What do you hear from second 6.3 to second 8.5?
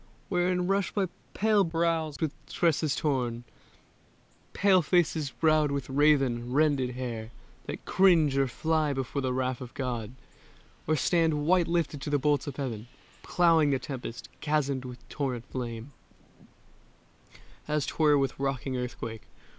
rended hair, That cringe or